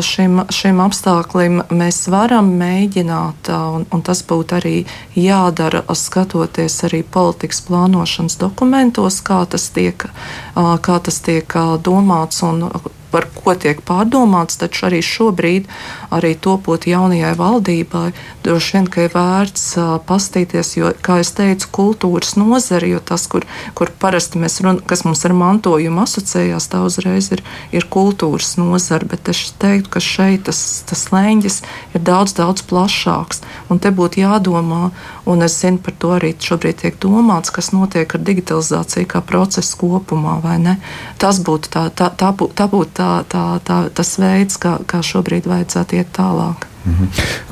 šim, 0.00 0.40
šim 0.48 0.80
apstākļim. 0.86 1.60
Mēs 1.68 2.06
varam 2.08 2.48
mēģināt, 2.56 3.52
un, 3.52 3.84
un 3.92 4.04
tas 4.06 4.24
būtu 4.24 4.56
arī 4.56 4.76
jādara, 5.20 5.84
skatoties 5.92 6.80
arī 6.88 7.02
politikas 7.04 7.60
plānošanas 7.68 8.40
dokumentos, 8.40 9.20
kā 9.20 9.44
tas 9.44 9.68
tiek, 9.76 10.08
kā 10.56 11.00
tas 11.04 11.20
tiek 11.28 11.60
domāts 11.84 12.40
un 12.46 12.70
par 13.16 13.24
ko 13.32 13.54
tiek 13.56 13.80
pārdomāts, 13.88 14.58
taču 14.60 14.90
arī 14.90 15.00
šobrīd, 15.04 15.70
arī 16.12 16.34
topot 16.36 16.84
jaunajai 16.84 17.32
valdībai, 17.38 18.10
droši 18.44 18.74
vien, 18.76 18.88
ka 18.92 19.06
ir 19.06 19.14
vērts 19.14 19.64
pastīties, 20.04 20.74
jo, 20.76 20.90
kā 21.00 21.20
es 21.22 21.32
teicu, 21.36 21.70
kultūras 21.78 22.34
nozare, 22.36 22.90
jo 22.92 23.00
tas, 23.00 23.24
kur, 23.32 23.46
kur 23.78 23.92
parasti 24.02 24.42
mēs 24.42 24.60
runājam, 24.60 24.82
kas 24.90 25.06
mums 25.08 25.24
ar 25.24 25.34
mantojumu 25.38 26.04
asociējās, 26.04 26.68
tā 26.72 26.82
uzreiz 26.84 27.30
ir, 27.32 27.42
ir 27.72 27.88
kultūras 27.92 28.58
nozare, 28.60 29.08
bet 29.08 29.32
es 29.32 29.46
teiktu, 29.62 29.94
ka 29.96 30.04
šeit 30.04 30.44
tas, 30.50 30.60
tas 30.88 31.06
leņķis 31.14 31.58
ir 31.96 32.04
daudz, 32.04 32.36
daudz 32.36 32.66
plašāks, 32.68 33.40
un 33.72 33.80
te 33.80 33.94
būtu 33.96 34.20
jādomā, 34.26 34.90
un 35.24 35.46
es 35.46 35.56
zinu, 35.62 35.80
par 35.80 35.96
to 35.96 36.12
arī 36.18 36.34
šobrīd 36.36 36.84
tiek 36.84 37.00
domāts, 37.00 37.54
kas 37.54 37.72
notiek 37.72 38.12
ar 38.12 38.22
digitalizāciju 38.28 39.08
kā 39.08 39.24
procesu 39.24 39.80
kopumā, 39.80 40.36
vai 40.44 40.58
ne? 40.60 40.76
Tas 41.22 41.40
būtu 41.40 41.72
tā, 41.72 41.88
tā, 41.88 42.12
tā, 42.12 42.30
tā, 42.36 42.50
tā 42.60 42.68
būtu 42.70 42.96
tā, 43.06 43.12
tā, 43.30 43.44
tā, 43.66 43.80
tas 43.94 44.16
veids, 44.20 44.58
kā, 44.60 44.78
kā 44.88 45.02
šobrīd 45.04 45.46
vajadzētu 45.50 46.00
iet 46.00 46.12
tālāk. 46.16 46.66
-hmm. 46.86 47.08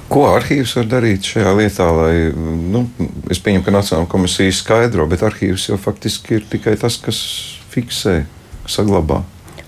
Ko 0.09 0.27
arhīvs 0.35 0.77
var 0.77 0.87
darīt 0.87 1.27
šajā 1.27 1.53
lietā, 1.59 1.87
lai, 1.97 2.33
nu, 2.71 2.87
es 3.31 3.39
pieņemu, 3.39 3.65
ka 3.65 3.71
Nacionāla 3.71 4.09
komisija 4.09 4.53
skaidro, 4.53 5.07
bet 5.07 5.23
arhīvs 5.23 5.69
jau 5.69 5.79
faktiski 5.79 6.35
ir 6.35 6.45
tikai 6.51 6.77
tas, 6.77 6.97
kas 6.97 7.21
fiksē, 7.71 8.25
saglabā. 8.67 9.23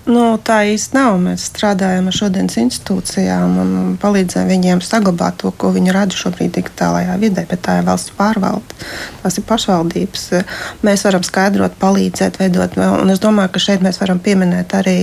Nu, 0.06 0.36
tā 0.38 0.60
īsti 0.70 0.94
nav. 0.94 1.16
Mēs 1.18 1.48
strādājam 1.48 2.06
ar 2.06 2.14
šodienas 2.14 2.54
institūcijām 2.60 3.56
un 3.58 3.70
palīdzam 3.98 4.46
viņiem 4.46 4.78
saglabāt 4.84 5.40
to, 5.42 5.50
ko 5.50 5.72
viņi 5.74 5.94
rada 5.96 6.14
šobrīd 6.14 6.52
digitālajā 6.54 7.16
vidē, 7.18 7.42
bet 7.50 7.64
tā 7.66 7.80
ir 7.80 7.88
valsts 7.88 8.14
pārvalde. 8.14 8.76
Tās 9.24 9.40
ir 9.40 9.44
pašvaldības. 9.48 10.28
Mēs 10.86 11.02
varam 11.08 11.26
skaidrot, 11.26 11.74
palīdzēt, 11.80 12.38
veidot. 12.38 12.76
Un 12.78 13.10
es 13.10 13.18
domāju, 13.24 13.50
ka 13.56 13.62
šeit 13.64 13.82
mēs 13.82 13.98
varam 13.98 14.20
pieminēt 14.22 14.76
arī 14.78 14.94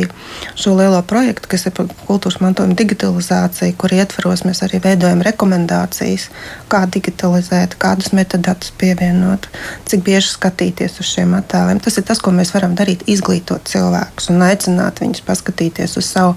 šo 0.56 0.78
lielo 0.80 1.02
projektu, 1.04 1.52
kas 1.52 1.68
ir 1.68 1.76
kultūras 2.08 2.40
mantojuma 2.40 2.80
digitalizāciju, 2.80 3.76
kur 3.76 3.98
ietvaros 3.98 4.46
mēs 4.48 4.64
arī 4.64 4.80
veidojam 4.88 5.26
rekomendācijas, 5.28 6.30
kā 6.72 6.86
digitalizēt, 6.96 7.76
kādus 7.76 8.14
metadatus 8.16 8.72
pievienot, 8.80 9.52
cik 9.92 10.08
bieži 10.08 10.32
skatīties 10.32 11.02
uz 11.04 11.12
šiem 11.12 11.36
attēliem. 11.42 11.84
Tas 11.84 12.00
ir 12.00 12.08
tas, 12.08 12.24
ko 12.24 12.32
mēs 12.32 12.56
varam 12.56 12.80
darīt, 12.80 13.04
izglītot 13.12 13.68
cilvēkus 13.68 14.32
un 14.32 14.48
aicināt 14.48 14.93
aicināt 14.94 15.02
viņus 15.02 15.24
paskatīties 15.26 15.98
uz 15.98 16.06
savu 16.06 16.36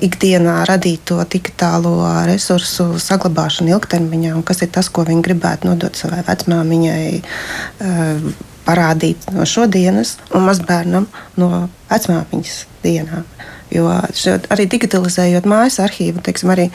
ikdienā 0.00 0.64
radīto 0.66 1.22
digitālo 1.24 2.26
resursu 2.26 2.98
saglabāšanu 2.98 3.72
ilgtermiņā 3.72 4.34
un 4.36 4.42
kas 4.42 4.62
ir 4.62 4.70
tas, 4.70 4.88
ko 4.88 5.04
viņi 5.04 5.22
gribētu 5.22 5.68
nodot 5.68 5.94
savai 5.96 6.22
vecmāmiņai. 6.26 7.22
Parādīt 8.62 9.18
no 9.34 9.42
šodienas, 9.42 10.18
un 10.32 10.44
mazbērnam 10.46 11.08
no 11.36 11.68
vecmāmiņas 11.90 12.66
dienām. 12.84 13.24
Jo 13.72 13.88
arī 14.52 14.66
digitalizējot 14.68 15.46
mājas 15.48 15.80
arhīvu, 15.80 16.20
teiksim, 16.22 16.50
arī 16.52 16.68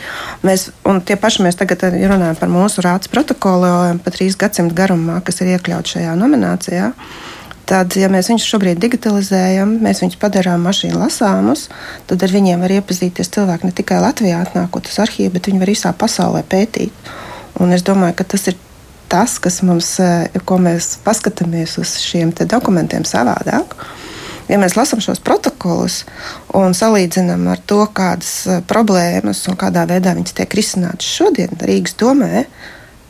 mēs, 0.43 0.71
un 0.83 0.99
tie 1.05 1.15
paši 1.15 1.45
mēs 1.45 1.55
tagad 1.55 1.85
runājam 1.93 2.35
par 2.39 2.49
mūsu 2.49 2.81
rādes 2.81 3.07
protokolu, 3.07 3.99
pa 4.03 4.11
trīs 4.11 4.35
gadsimtu 4.35 4.75
garumā, 4.75 5.21
kas 5.23 5.39
ir 5.45 5.53
iekļauts 5.53 5.93
šajā 5.93 6.17
nominācijā. 6.17 6.89
Uh, 6.89 7.36
Tad, 7.67 7.97
ja 7.99 8.07
mēs 8.07 8.29
viņus 8.31 8.45
šobrīd 8.47 8.79
digitalizējam, 8.79 9.73
mēs 9.83 9.99
viņus 9.99 10.19
padarām 10.21 10.61
mašīnu 10.63 11.01
lasāmus, 11.01 11.65
tad 12.07 12.23
ar 12.23 12.31
viņiem 12.31 12.61
var 12.63 12.71
iepazīties 12.77 13.33
cilvēki 13.35 13.67
ne 13.67 13.75
tikai 13.75 13.97
Latvijā, 13.99 14.39
atnākot 14.45 14.87
uz 14.87 14.95
arhīvu, 15.03 15.33
bet 15.35 15.49
viņi 15.49 15.59
var 15.59 15.71
visā 15.73 15.91
pasaulē 15.91 16.45
pētīt. 16.47 17.11
Un 17.59 17.75
es 17.75 17.83
domāju, 17.83 18.15
ka 18.15 18.27
tas 18.35 18.47
ir 18.47 18.55
tas, 19.11 19.35
kas 19.39 19.61
mums, 19.67 19.97
eh, 19.99 20.29
ko 20.45 20.59
mēs 20.63 20.97
paskatāmies 21.03 21.77
uz 21.81 21.97
šiem 21.99 22.31
dokumentiem 22.31 23.03
savādāk. 23.03 23.75
Ja 24.47 24.55
mēs 24.57 24.77
lasām 24.79 25.01
šos 25.03 25.19
protokolus 25.19 26.05
un 26.55 26.71
salīdzinām 26.71 27.47
ar 27.51 27.59
to, 27.67 27.83
kādas 27.91 28.47
eh, 28.47 28.61
problēmas 28.67 29.43
un 29.51 29.59
kādā 29.59 29.83
veidā 29.87 30.15
viņas 30.15 30.39
tiek 30.39 30.55
risinātas 30.55 31.07
šodien 31.19 31.51
Rīgas 31.59 31.97
domē, 31.99 32.45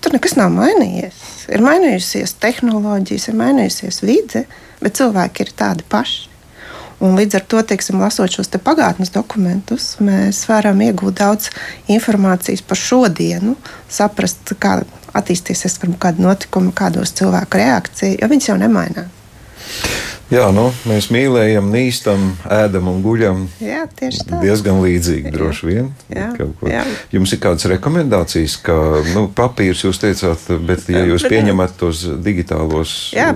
tur 0.02 0.18
nekas 0.18 0.38
nav 0.40 0.54
mainījies 0.56 1.38
ir 1.54 1.64
mainījusies 1.64 2.36
tehnoloģijas, 2.42 3.30
ir 3.30 3.38
mainījusies 3.40 4.02
vide, 4.06 4.44
bet 4.82 4.98
cilvēki 5.00 5.46
ir 5.46 5.54
tādi 5.58 5.86
paši. 5.90 6.26
Un 6.98 7.14
līdz 7.14 7.38
ar 7.38 7.44
to, 7.46 7.60
teiksim, 7.70 8.00
lasot 8.02 8.34
šos 8.34 8.50
te 8.50 8.58
pagātnes 8.58 9.12
dokumentus, 9.14 9.92
mēs 10.02 10.40
varam 10.50 10.80
iegūt 10.82 11.20
daudz 11.20 11.52
informācijas 11.94 12.64
par 12.66 12.80
šodienu, 12.82 13.54
saprast, 13.86 14.56
kā 14.58 14.80
attīstīsies 15.18 15.78
kāda 16.02 16.26
notikuma, 16.26 16.74
kādos 16.74 17.14
cilvēku 17.20 17.62
reakcija, 17.62 18.18
jo 18.18 18.32
viņas 18.32 18.50
jau 18.50 18.58
nemainās. 18.64 19.14
Jā, 20.28 20.50
nu, 20.52 20.66
mēs 20.84 21.06
mīlējam, 21.14 21.70
nīstam, 21.72 22.24
ēdam 22.52 22.90
un 22.92 22.98
guļam. 23.04 23.46
Jā, 23.64 23.86
tieši 23.88 24.26
tā. 24.28 24.40
Diezgan 24.44 24.82
līdzīgi, 24.84 25.32
droši 25.32 25.70
vien. 25.70 25.88
Jā, 26.12 26.34
jā. 26.68 26.82
Jums 27.16 27.32
ir 27.32 27.40
kādas 27.46 27.70
rekomendācijas, 27.72 28.58
kā 28.66 28.76
nu, 29.14 29.30
papīrs, 29.38 29.86
jūs 29.86 30.02
teicāt, 30.04 30.44
bet 30.68 30.84
ja 30.92 31.06
jūs 31.08 31.24
pieņemat 31.32 31.78
tos 31.80 32.04
digitālos 32.26 32.98
jā, 33.16 33.30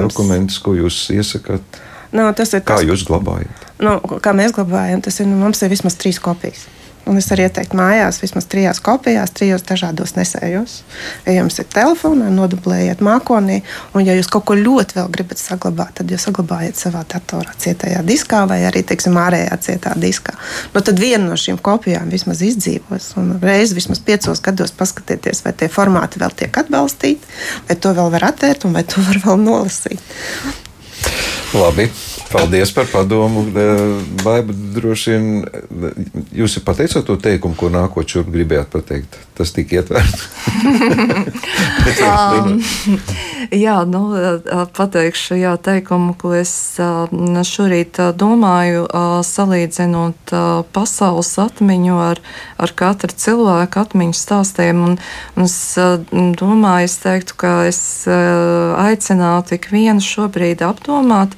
dokumentus, 0.00 0.56
ko 0.64 0.72
jūs 0.78 1.02
iesakāt, 1.12 1.80
no, 2.16 2.30
tas 2.32 2.56
ir 2.56 2.64
kā 2.64 2.80
tas, 2.80 2.88
jūs 2.88 3.04
glabājat? 3.10 3.68
Nu, 3.84 3.98
kā 4.24 4.32
mēs 4.32 4.56
glabājam, 4.56 5.04
tas 5.04 5.20
ir, 5.20 5.28
nu, 5.28 5.36
mums 5.44 5.60
ir 5.60 5.74
vismaz 5.76 6.00
trīs 6.00 6.16
kopijas. 6.22 6.64
Un 7.08 7.16
es 7.16 7.30
arī 7.32 7.46
ieteiktu 7.48 7.78
mājās 7.78 8.20
vismaz 8.20 8.44
trijās 8.52 8.82
kopijās, 8.84 9.32
trijos 9.32 9.64
dažādos 9.64 10.12
nesējos. 10.18 10.82
Ja 11.24 11.38
jums 11.38 11.56
ir 11.62 11.68
telefonā, 11.72 12.28
nodublējiet 12.34 13.00
mākonī, 13.04 13.62
un 13.96 14.04
ja 14.04 14.16
jūs 14.18 14.28
kaut 14.32 14.44
ko 14.50 14.56
ļoti 14.58 14.98
vēl 14.98 15.08
gribat 15.14 15.40
saglabāt, 15.40 15.94
tad 16.00 16.12
jūs 16.12 16.28
saglabājiet 16.28 16.76
savā 16.76 17.06
datorā, 17.08 17.56
cietajā 17.64 18.04
diskā 18.04 18.44
vai 18.50 18.60
arī, 18.68 18.84
teiksim, 18.84 19.16
ārējā 19.16 19.58
cietā 19.64 19.94
diskā. 19.96 20.36
Nu, 20.76 20.84
tad 20.84 21.00
viena 21.00 21.24
no 21.30 21.40
šīm 21.40 21.62
kopijām 21.64 22.12
vismaz 22.12 22.44
izdzīvos, 22.44 23.10
un 23.20 23.38
reizi 23.42 23.78
vismaz 23.78 24.04
piecos 24.04 24.44
gados 24.44 24.76
paskatieties, 24.76 25.44
vai 25.46 25.56
tie 25.56 25.72
formāti 25.72 26.20
vēl 26.20 26.36
tiek 26.36 26.60
atbalstīti, 26.60 27.36
vai 27.70 27.80
to 27.80 27.96
vēl 27.96 28.12
var 28.18 28.32
atvērt 28.34 28.68
un 28.68 28.76
vai 28.76 28.84
to 28.84 29.04
var 29.08 29.24
vēl 29.24 29.44
nolasīt. 29.48 30.04
Labi. 31.54 31.88
Paldies 32.32 32.72
par 32.74 32.86
padomu. 32.92 33.46
Baiba, 34.24 34.52
droši 34.52 35.14
vien 35.14 35.28
jūs 36.36 36.58
pateicāt 36.64 37.06
to 37.08 37.16
teikumu, 37.16 37.56
ko 37.56 37.70
nākotnē 37.72 38.12
šurp 38.12 38.28
gribējāt 38.34 38.68
pateikt. 38.74 39.16
Tas 39.38 39.52
tika 39.56 39.78
ietverts. 39.78 40.26
um, 42.04 42.58
jā, 43.54 43.76
nu, 43.88 44.02
pateikšu 44.76 45.38
jā, 45.40 45.54
teikumu, 45.62 46.12
ko 46.20 46.34
es 46.36 46.52
šorīt 47.48 48.00
domāju, 48.18 48.84
salīdzinot 49.24 50.34
pasaules 50.74 51.32
atmiņu 51.40 52.00
ar, 52.10 52.20
ar 52.60 52.74
katru 52.76 53.14
cilvēku 53.14 53.84
atmiņu 53.86 54.18
stāstiem. 54.18 54.84
Un, 54.84 54.98
un 55.38 55.48
es 55.48 55.56
domāju, 56.42 56.90
es 56.90 56.98
teiktu, 57.06 57.38
ka 57.40 57.54
es 57.70 57.80
aicinātu 58.10 59.56
ikvienu 59.56 60.04
šobrīd 60.04 60.66
apdomāt, 60.66 61.37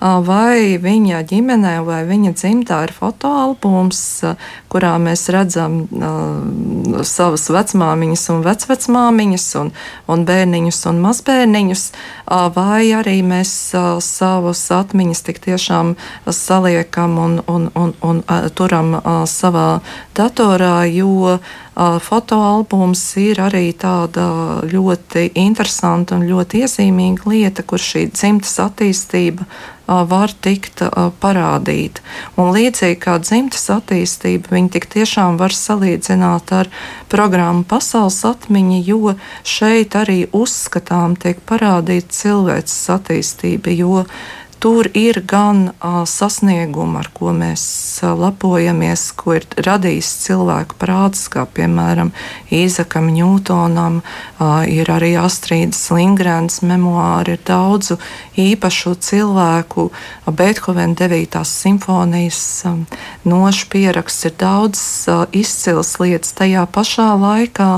vai 0.00 0.78
viņa 0.78 1.22
ģimenē 1.26 1.74
vai 1.86 2.02
viņa 2.06 2.32
dzimtā 2.36 2.82
ir 2.86 2.92
fotoalbums, 2.94 4.00
kurā 4.70 4.94
mēs 5.02 5.26
redzam 5.34 5.80
uh, 5.88 7.02
savas 7.02 7.48
vecmāmiņas 7.50 8.24
un 8.34 8.44
vecvecmāmiņas 8.46 9.46
un, 9.62 9.72
un 10.06 10.24
bērniņus 10.28 10.80
un 10.92 11.00
mazbērniņus, 11.02 11.84
uh, 11.90 12.46
vai 12.54 12.92
arī 12.94 13.18
mēs 13.26 13.54
uh, 13.74 13.98
savus 14.04 14.62
atmiņas 14.74 15.24
tik 15.26 15.42
tiešām 15.48 15.96
saliekam 16.30 17.18
un, 17.18 17.40
un, 17.46 17.70
un, 17.74 17.94
un 18.02 18.22
uh, 18.22 18.46
turam 18.54 18.94
uh, 19.00 19.24
savā 19.26 19.80
datorā, 20.18 20.82
jo 20.90 21.38
fotoalbums 21.78 23.02
ir 23.22 23.38
arī 23.38 23.70
tāda 23.78 24.24
ļoti 24.66 25.28
interesanta 25.38 26.16
un 26.16 26.26
ļoti 26.26 26.64
iezīmīga 26.64 27.30
lieta, 27.30 27.62
kur 27.62 27.78
šī 27.78 28.08
dzimtas 28.10 28.56
attīstība 28.64 29.46
var 29.88 30.32
tikt 30.44 30.82
parādīta. 31.22 32.02
Un 32.36 32.52
līdzīgi 32.54 32.98
kā 33.02 33.16
dzimtas 33.22 33.68
attīstība, 33.72 34.52
viņi 34.52 34.72
tik 34.76 34.88
tiešām 34.92 35.38
var 35.40 35.54
salīdzināt 35.56 36.52
ar 36.52 36.70
programmu 37.12 37.64
Pasaules 37.68 38.20
atmiņa, 38.28 38.82
jo 38.84 39.14
šeit 39.48 39.96
arī 39.98 40.26
uzskatām 40.36 41.16
tiek 41.20 41.40
parādīta 41.48 42.12
cilvēces 42.20 42.90
attīstība, 42.98 43.72
jo 43.72 44.04
tur 44.58 44.88
ir 44.94 45.22
gan 45.26 45.68
uh, 45.70 46.02
sasniegumi, 46.06 46.98
ar 46.98 47.08
ko 47.14 47.32
mēs 47.36 47.62
uh, 48.02 48.14
lepojamies, 48.18 49.08
ko 49.18 49.36
ir 49.38 49.46
radījis 49.54 50.10
cilvēku 50.24 50.78
prāts, 50.80 51.26
kā 51.30 51.46
piemēram 51.46 52.10
Īzakam 52.54 53.10
Ņūtonam, 53.14 54.00
uh, 54.02 54.62
ir 54.66 54.90
arī 54.90 55.14
Astrīdas 55.20 55.84
Lingrēnas 55.94 56.60
memoāri, 56.66 57.36
ir 57.38 57.44
daudzu 57.46 57.98
īpašu 58.38 58.96
cilvēku, 59.08 59.88
Beethovena 60.26 60.94
9. 60.98 61.38
simfonijas 61.46 62.42
um, 62.68 62.84
nošu 63.28 63.70
pieraksts, 63.72 64.26
ir 64.28 64.36
daudz 64.38 64.82
uh, 65.08 65.26
izcils 65.32 65.94
lietas. 66.02 66.34
Tajā 66.38 66.66
pašā 66.74 67.12
laikā 67.18 67.70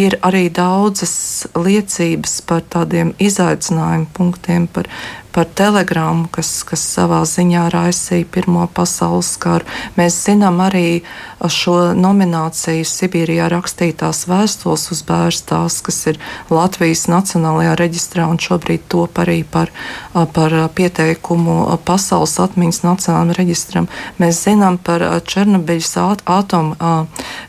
ir 0.00 0.16
arī 0.24 0.48
daudzas 0.52 1.46
liecības 1.56 2.40
par 2.48 2.64
tādiem 2.72 3.12
izaicinājumu 3.20 4.08
punktiem, 4.16 4.68
par 4.72 4.88
par 5.32 5.48
telegramu, 5.48 6.28
kas, 6.32 6.50
kas 6.68 6.82
savā 6.94 7.22
ziņā 7.28 7.66
raisīja 7.72 8.28
Pirmo 8.32 8.66
pasaules 8.74 9.34
karu. 9.40 9.66
Mēs 9.96 10.18
zinām 10.26 10.60
arī 10.64 11.02
šo 11.42 11.92
nomināciju 11.96 12.84
Sibīrijā 12.86 13.48
rakstītās 13.52 14.26
vēstules 14.30 14.84
uz 14.94 15.02
bērstās, 15.08 15.80
kas 15.82 15.98
ir 16.12 16.20
Latvijas 16.52 17.06
Nacionālajā 17.10 17.74
reģistrā 17.80 18.28
un 18.30 18.38
šobrīd 18.42 18.84
top 18.92 19.22
arī 19.24 19.40
par, 19.48 19.72
par 20.12 20.54
pieteikumu 20.76 21.78
Pasaules 21.86 22.36
atmiņas 22.44 22.82
Nacionālajam 22.84 23.34
reģistram. 23.40 23.88
Mēs 24.22 24.44
zinām 24.44 24.78
par 24.78 25.04
Černobiļas 25.26 25.96
atomu 26.28 26.76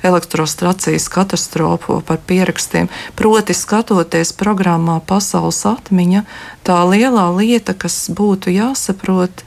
elektrostracijas 0.03 1.09
katastrofu, 1.11 2.01
par 2.07 2.19
pierakstiem. 2.27 2.89
Proti, 3.19 3.53
skatoties 3.57 4.33
programmā 4.39 4.99
Pasaules 5.05 5.61
atmiņa, 5.69 6.23
tā 6.63 6.79
lielā 6.87 7.27
lieta, 7.35 7.72
kas 7.77 8.07
būtu 8.13 8.53
jāsaprot, 8.53 9.43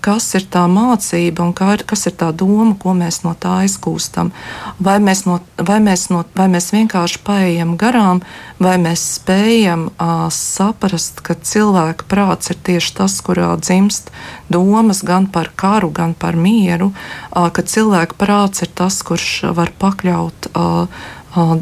kas 0.00 0.28
ir 0.38 0.44
tā 0.46 0.62
mācība 0.70 1.42
un 1.42 1.52
ir, 1.74 1.82
kas 1.88 2.06
ir 2.06 2.14
tā 2.14 2.30
doma, 2.30 2.76
ko 2.78 2.94
mēs 2.94 3.24
no 3.24 3.34
tā 3.34 3.64
izgūstam. 3.66 4.30
Vai 4.78 4.98
mēs, 5.02 5.24
no, 5.26 5.40
vai 5.58 5.80
mēs, 5.82 6.06
no, 6.10 6.22
vai 6.38 6.46
mēs 6.52 6.70
vienkārši 6.72 7.18
paējam 7.26 7.74
garām, 7.76 8.22
vai 8.62 8.76
mēs 8.78 9.02
spējam 9.18 9.88
uh, 9.90 10.28
saprast, 10.30 11.20
ka 11.20 11.34
cilvēka 11.34 12.06
prāts 12.06 12.54
ir 12.54 12.62
tieši 12.62 12.94
tas, 13.00 13.18
kurā 13.26 13.56
dzimst 13.58 14.12
domas 14.48 15.02
gan 15.02 15.26
par 15.26 15.50
karu, 15.56 15.90
gan 15.90 16.14
par 16.14 16.38
mieru, 16.38 16.92
uh, 16.92 17.50
ka 17.50 17.66
cilvēka 17.66 18.14
prāts 18.18 18.62
ir 18.62 18.70
tas, 18.70 19.02
kurš 19.02 19.50
var 19.56 19.74
pakļaut. 19.82 20.52
Uh, 20.54 20.86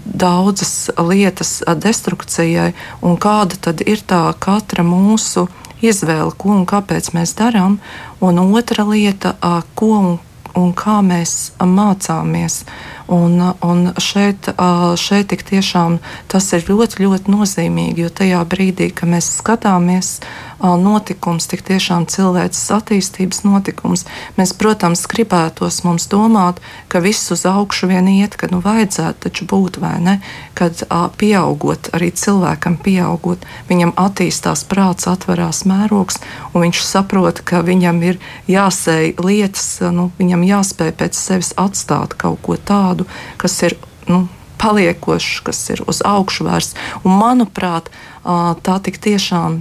daudzas 0.05 0.91
lietas 1.03 1.63
destrukcijai, 1.67 2.77
un 3.03 3.17
kāda 3.19 3.59
tad 3.59 3.81
ir 3.83 4.05
tā 4.07 4.29
katra 4.39 4.85
mūsu 4.87 5.49
izvēle, 5.85 6.33
ko 6.39 6.55
un 6.59 6.65
kāpēc 6.69 7.13
mēs 7.17 7.35
darām, 7.39 7.79
un 8.25 8.41
otra 8.45 8.87
lieta, 8.89 9.35
ko 9.79 9.91
un, 9.99 10.19
un 10.59 10.73
kā 10.77 11.01
mēs 11.05 11.53
mācāmies. 11.61 12.63
Un, 13.07 13.37
un 13.61 13.91
šeit, 14.01 14.49
šeit 14.97 15.33
tiešām 15.49 15.99
tas 16.33 16.47
ir 16.57 16.65
ļoti, 16.71 17.03
ļoti 17.05 17.33
nozīmīgi, 17.35 18.07
jo 18.07 18.09
tajā 18.09 18.41
brīdī, 18.49 18.89
kad 18.97 19.11
mēs 19.13 19.29
skatāmies 19.41 20.21
notikums, 20.63 21.45
tik 21.51 21.65
tiešām 21.67 22.07
cilvēces 22.09 22.71
attīstības 22.73 23.43
notikums. 23.45 24.07
Mēs, 24.39 24.55
protams, 24.57 25.05
gribētos 25.11 25.83
mums 25.85 26.07
domāt, 26.09 26.61
ka 26.89 27.03
viss 27.05 27.33
uz 27.35 27.45
augšu 27.49 27.91
vien 27.91 28.09
iet, 28.09 28.39
ka 28.41 28.49
nu 28.49 28.63
vajadzētu 28.65 29.27
taču 29.27 29.49
būt 29.51 29.79
vai 29.83 29.99
ne, 30.01 30.15
kad 30.57 30.81
pieaugot, 31.19 31.91
arī 31.97 32.09
cilvēkam 32.15 32.79
pieaugot, 32.81 33.45
viņam 33.69 33.93
attīstās 34.01 34.65
prāts, 34.71 35.09
atverās 35.11 35.65
mērogs, 35.69 36.21
un 36.55 36.65
viņš 36.65 36.85
saprot, 36.87 37.43
ka 37.45 37.61
viņam 37.67 38.01
ir 38.07 38.21
jāsēj 38.49 39.17
lietas, 39.21 39.69
nu, 39.93 40.11
viņam 40.19 40.47
jāspēj 40.47 40.95
pēc 41.03 41.19
sevis 41.19 41.53
atstāt 41.61 42.17
kaut 42.17 42.41
ko 42.45 42.57
tādu, 42.57 42.94
kas 43.41 43.61
ir. 43.67 43.77
Nu, 44.09 44.27
paliekošs, 44.65 45.41
kas 45.45 45.61
ir 45.75 45.83
uz 45.91 46.01
augšu 46.07 46.47
vērsts. 46.47 46.77
Un, 47.03 47.17
manuprāt, 47.21 47.91
tā 48.25 48.77
tiešām 48.81 49.59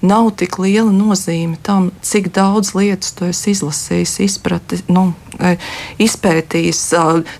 nav 0.00 0.30
tik 0.40 0.58
liela 0.62 0.92
nozīme 0.94 1.58
tam, 1.62 1.90
cik 2.00 2.30
daudz 2.36 2.72
lietas 2.76 3.12
tu 3.18 3.28
esi 3.28 3.52
izlasījis, 3.56 4.18
izprati, 4.24 4.80
nu, 4.88 5.10
izpētījis, 6.02 6.82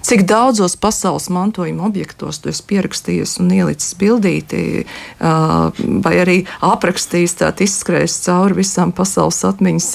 cik 0.06 0.24
daudzos 0.28 0.76
pasaules 0.80 1.28
mantojuma 1.34 1.86
objektos 1.88 2.40
tu 2.42 2.52
esi 2.52 2.64
pierakstījies 2.70 3.36
un 3.42 3.52
ielicis 3.54 3.96
bildīti, 3.98 4.84
vai 5.18 6.14
arī 6.22 6.38
aprakstījis, 6.64 7.38
tā 7.40 7.52
izskrējis 7.66 8.18
cauri 8.26 8.60
visām 8.60 8.92
pasaules 8.96 9.40
atmiņas 9.48 9.88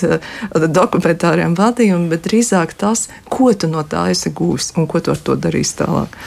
dokumentāriem 0.73 1.55
vadījumiem, 1.59 2.09
bet 2.11 2.27
drīzāk 2.27 2.75
tas, 2.79 3.07
ko 3.31 3.53
tu 3.53 3.69
no 3.71 3.85
tā 3.87 4.09
esi 4.13 4.33
gūs 4.35 4.73
un 4.77 4.89
ko 4.89 5.03
tu 5.03 5.13
ar 5.13 5.21
to 5.23 5.37
darīsi 5.39 5.79
tālāk. 5.83 6.17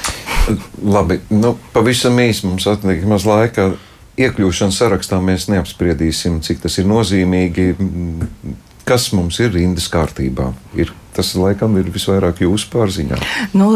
Labi, 0.84 1.20
nu, 1.34 1.56
pavisam 1.74 2.16
īsi 2.22 2.46
mums 2.46 2.68
atliek 2.70 3.04
maz 3.08 3.26
laika 3.28 3.72
iekļūšanas 4.16 4.78
sarakstā 4.80 5.18
mēs 5.22 5.48
neapspriedīsim, 5.52 6.40
cik 6.44 6.62
tas 6.64 6.78
ir 6.80 6.88
nozīmīgi. 6.88 7.72
Kas 8.86 9.10
mums 9.16 9.40
ir 9.42 9.50
rindas 9.56 9.88
kārtībā? 9.92 10.52
Ir 10.78 10.92
Tas 11.16 11.32
laikam 11.38 11.78
ir 11.80 11.88
visvairāk 11.92 12.42
jūsu 12.44 12.68
pārziņā. 12.74 13.18
Nu, 13.56 13.70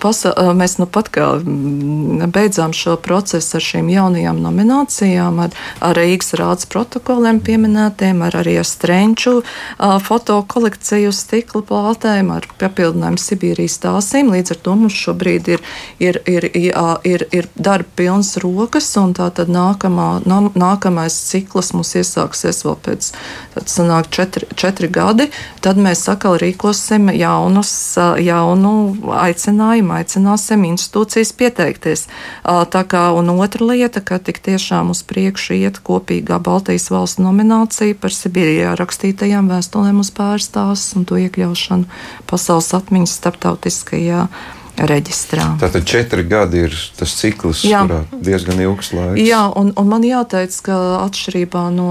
pasa, 0.00 0.32
mēs 0.56 0.78
nu 0.80 0.86
pat 0.88 1.10
kā 1.12 1.26
beidzām 1.44 2.72
šo 2.76 2.96
procesu 3.02 3.58
ar 3.58 3.64
šīm 3.64 3.90
jaunajām 3.92 4.40
nominācijām, 4.40 5.42
ar, 5.44 5.56
ar 5.84 5.98
Rīgas 5.98 6.32
rādes 6.40 6.68
protokoliem 6.70 7.42
pieminētiem, 7.44 8.22
ar 8.24 8.38
arī 8.40 8.56
ar 8.62 8.68
Strenču 8.68 9.42
fotokolekciju 9.78 11.12
stikla 11.12 11.62
plātēm, 11.68 12.32
ar 12.32 12.48
papildinājumu 12.60 13.20
Sibīrijas 13.20 13.76
stāstīm. 13.82 14.32
Līdz 14.32 14.54
ar 14.54 14.62
to 14.64 14.76
mums 14.80 14.96
šobrīd 14.96 15.52
ir, 15.56 15.64
ir, 16.00 16.20
ir, 16.24 16.48
ir, 16.56 17.26
ir 17.34 17.50
darba 17.56 17.92
pilns 17.98 18.34
rokas, 18.40 18.88
un 19.00 19.12
tā 19.18 19.28
tad 19.34 19.52
nākamā, 19.52 20.08
nākamais 20.24 21.20
cikls 21.28 21.74
mums 21.76 21.92
iesāksies 22.00 22.64
vēl 22.64 22.80
pēc, 22.88 23.12
tad 23.56 23.72
sanāk 23.72 24.08
četri, 24.14 24.48
četri 24.56 24.88
gadi, 24.92 25.28
tad 25.64 25.80
mēs 25.82 26.06
sakal 26.08 26.38
rīkos 26.40 26.77
izmantosim 26.78 27.10
jaunus, 27.18 27.96
jaunu 28.22 28.96
aicinājumu, 29.12 29.92
aicināsim 29.98 30.64
institūcijas 30.64 31.32
pieteikties. 31.34 32.06
Tā 32.44 32.82
kā 32.86 33.12
un 33.12 33.30
otra 33.30 33.66
lieta, 33.66 34.00
ka 34.00 34.18
tik 34.18 34.38
tiešām 34.38 34.90
uz 34.90 35.02
priekšu 35.02 35.54
iet 35.58 35.80
kopīgā 35.82 36.38
Baltijas 36.38 36.90
valsts 36.90 37.18
nominācija 37.18 37.94
par 37.98 38.10
Sibīrijā 38.10 38.76
rakstītajām 38.78 39.50
vēstulēm 39.50 40.00
uz 40.00 40.10
pārstāvs 40.10 40.94
un 40.96 41.04
to 41.04 41.18
iekļaušanu 41.18 41.84
pasaules 42.26 42.72
atmiņas 42.74 43.18
starptautiskajā 43.18 44.28
reģistrā. 44.86 45.44
Tātad 45.60 45.86
četri 45.88 46.24
gadi 46.28 46.64
ir 46.68 46.74
tas 46.98 47.12
cikls, 47.18 47.64
Jā. 47.66 47.82
kurā 47.86 48.00
diezgan 48.24 48.60
ilgs 48.62 48.92
laiks. 48.94 49.22
Jā, 49.22 49.42
un, 49.58 49.72
un 49.78 49.90
man 49.90 50.04
jāteic, 50.06 50.54
ka 50.66 50.76
atšķirībā 51.02 51.64
no 51.74 51.88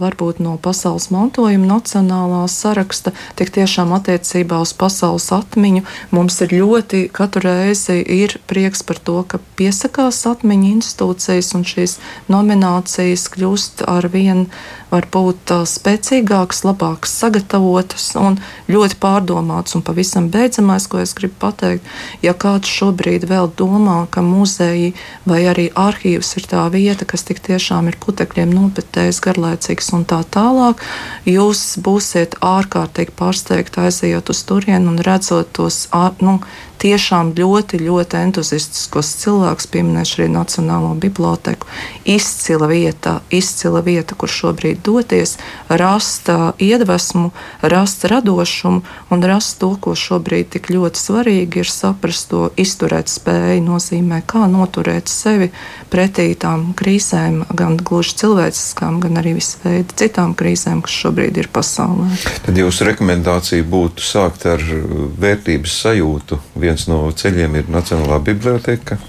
varbūt 0.00 0.42
no 0.44 0.56
pasaules 0.62 1.08
mantojuma 1.14 1.68
nacionālā 1.74 2.44
saraksta, 2.52 3.14
tik 3.38 3.52
tiešām 3.56 3.94
attiecībā 3.96 4.60
uz 4.62 4.74
pasaules 4.78 5.30
atmiņu 5.34 5.84
mums 6.14 6.38
ir 6.44 6.54
ļoti 6.60 7.06
katru 7.14 7.46
reizi 7.48 8.00
ir 8.02 8.38
prieks 8.50 8.84
par 8.86 9.00
to, 9.02 9.22
ka 9.26 9.42
piesakās 9.58 10.20
atmiņu 10.30 10.74
institūcijas 10.78 11.54
un 11.58 11.66
šīs 11.68 11.98
nominācijas 12.30 13.28
kļūst 13.34 13.86
ar 13.88 14.08
vien 14.12 14.46
varbūt 14.88 15.52
spēcīgākas, 15.68 16.62
labākas 16.64 17.12
sagatavotas 17.20 18.14
un 18.16 18.38
ļoti 18.72 18.96
pārdomātas 19.02 19.76
un 19.76 19.84
pavisam 19.84 20.30
beidzamais, 20.32 20.86
ko 20.88 21.02
es 21.02 21.12
gribu 21.16 21.36
pateikt 21.42 21.84
Ja 22.22 22.27
kāds 22.34 22.70
šobrīd 22.70 23.26
vēl 23.30 23.50
domā, 23.58 24.06
ka 24.10 24.22
muzeji 24.24 24.92
vai 25.28 25.40
arī 25.50 25.68
arhīvs 25.74 26.34
ir 26.40 26.48
tā 26.50 26.64
vieta, 26.72 27.06
kas 27.08 27.24
tik 27.28 27.42
tiešām 27.44 27.90
ir 27.90 27.98
putekļiem 28.02 28.52
nopetējis, 28.54 29.20
garlaicīgs 29.24 29.92
un 29.96 30.06
tā 30.08 30.20
tālāk, 30.36 30.82
jūs 31.28 31.78
būsiet 31.84 32.38
ārkārtīgi 32.44 33.14
pārsteigti 33.18 33.86
aiziet 33.88 34.32
uz 34.32 34.42
turieni 34.48 34.90
un 34.90 34.98
redzot 35.04 35.52
tos 35.56 35.86
nu, 36.20 36.38
tiešām 36.78 37.32
ļoti, 37.38 37.80
ļoti 37.82 38.18
entuziastiskos 38.22 39.10
cilvēkus, 39.22 39.68
pieminēšu 39.72 40.20
arī 40.20 40.28
Nacionālo 40.32 40.94
biblioteku. 41.00 41.66
Izcila 42.08 42.68
vieta, 42.70 43.18
izcila 43.34 43.82
vieta, 43.84 44.16
kur 44.18 44.30
šobrīd 44.32 44.82
doties, 44.86 45.36
rast 45.68 46.30
iedvesmu, 46.62 47.32
rast 47.62 48.06
radošumu 48.08 48.82
un 49.10 49.26
rast 49.26 49.58
to, 49.60 49.72
ko 49.80 49.94
šobrīd 49.98 50.54
tik 50.54 50.70
ļoti 50.72 51.02
svarīgi 51.02 51.62
ir 51.64 51.72
saprast 51.72 52.30
to 52.32 52.48
izturēt 52.60 53.10
spēju, 53.10 53.64
nozīmē, 53.66 54.22
kā 54.28 54.46
noturēt 54.50 55.10
sevi 55.10 55.50
pretī 55.92 56.30
tām 56.38 56.72
krīzēm, 56.78 57.42
gan 57.56 57.76
gluži 57.80 58.16
cilvēciskām, 58.22 59.00
gan 59.04 59.20
arī 59.20 59.34
visveida 59.38 59.96
citām 59.98 60.34
krīzēm, 60.38 60.82
kas 60.84 60.96
šobrīd 61.02 61.40
ir 61.42 61.50
pasaulē. 61.52 62.08
Tad 62.46 62.60
jūsu 62.60 62.88
rekomendācija 62.90 63.66
būtu 63.68 64.04
sākt 64.04 64.46
ar 64.50 64.62
vērtības 64.62 65.80
sajūtu 65.84 66.40
viens 66.60 66.88
no 66.90 67.06
ceļiem 67.10 67.60
ir 67.62 67.68
Nacionālā 67.72 68.20
biblioteka, 68.30 69.00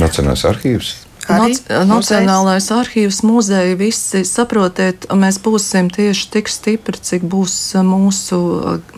Nacionālais 0.00 0.44
arhīvs. 0.48 0.92
Arī 1.30 1.54
Nac 1.54 1.86
Nacionālais 1.86 2.66
arhīvs, 2.74 3.20
muzeja, 3.26 3.76
visi 3.78 4.24
saprotiet, 4.26 5.06
mēs 5.14 5.38
būsim 5.42 5.90
tieši 5.92 6.28
tik 6.34 6.50
stipri, 6.50 6.98
cik 6.98 7.22
būs 7.30 7.54
mūsu, 7.86 8.40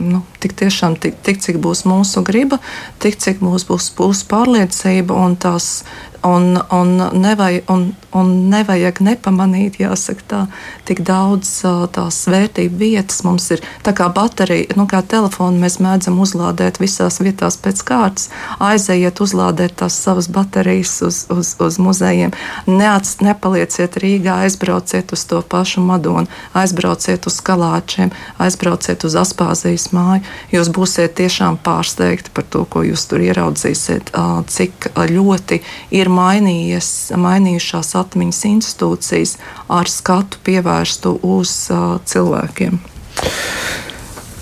nu, 0.00 0.22
tik 0.40 0.56
tiešām, 0.56 0.96
tik, 1.00 1.20
tik 1.26 1.42
cik 1.44 1.60
būs 1.60 1.84
mūsu 1.88 2.24
griba, 2.24 2.60
tik 3.04 3.20
cik 3.20 3.44
mūs 3.44 3.66
būs, 3.68 3.90
būs 3.98 4.24
pārliecība 4.30 5.16
un 5.26 5.36
tās 5.36 5.84
un, 6.24 6.64
un, 6.70 7.10
nevajag, 7.12 7.68
un, 7.68 7.90
un 8.16 8.30
nevajag 8.48 9.00
nepamanīt, 9.04 9.76
jāsaka, 9.82 10.24
tā, 10.28 10.40
tik 10.88 11.02
daudz 11.04 11.50
tās 11.92 12.22
vērtību 12.30 12.78
vietas. 12.80 13.20
Mums 13.26 13.50
ir 13.52 13.62
tā 13.84 13.92
kā 13.96 14.08
baterija, 14.12 14.72
nu, 14.78 14.86
kā 14.90 15.02
telefonu 15.04 15.60
mēs 15.60 15.78
mēdzam 15.84 16.16
uzlādēt 16.24 16.80
visās 16.80 17.20
vietās 17.20 17.58
pēc 17.60 17.82
kārtas. 17.84 18.30
Aizejiet, 18.64 19.20
uzlādēt 19.20 19.76
tās 19.82 19.98
savas 20.00 20.30
baterijas 20.32 20.96
uz, 21.04 21.20
uz, 21.32 21.54
uz 21.60 21.78
muzejiem. 21.82 22.32
Neats, 22.70 23.18
nepalieciet 23.24 23.98
Rīgā, 24.00 24.40
aizbrauciet 24.46 25.12
uz 25.12 25.26
to 25.28 25.42
pašu 25.44 25.84
Madonu, 25.84 26.30
aizbrauciet 26.56 27.28
uz 27.28 27.40
Kalāčiem, 27.44 28.14
aizbrauciet 28.40 29.04
uz 29.04 29.18
Aspāzijas 29.20 29.90
māju. 29.92 30.24
Jūs 30.54 30.72
būsiet 30.72 31.18
tiešām 31.20 31.60
pārsteigti 31.64 32.32
par 32.34 32.48
to, 32.48 32.64
ko 32.64 32.84
jūs 32.86 33.04
tur 33.10 33.20
ieraudzīsiet, 33.24 34.14
cik 34.48 34.90
ļoti 34.94 35.60
ir 35.94 36.13
mainījies, 36.14 36.88
mainījušās 37.20 37.94
atmiņas 38.00 38.42
institūcijas 38.50 39.36
ar 39.72 39.90
skatu 39.90 40.40
pievērstu 40.46 41.18
uz 41.34 41.54
uh, 41.74 41.96
cilvēkiem. 42.08 42.78